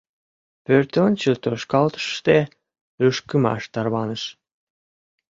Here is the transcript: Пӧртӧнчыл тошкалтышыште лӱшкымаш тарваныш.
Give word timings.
Пӧртӧнчыл 0.65 1.35
тошкалтышыште 1.43 2.37
лӱшкымаш 2.99 3.63
тарваныш. 3.73 4.23